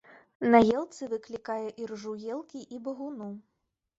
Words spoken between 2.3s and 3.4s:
елкі і багуну.